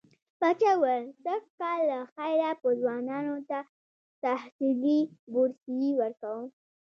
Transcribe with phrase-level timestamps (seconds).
[0.39, 3.59] پاچا وويل سږ کال له خيره به ځوانانو ته
[4.23, 4.99] تحصيلي
[5.31, 6.45] بورسيې ورکړم.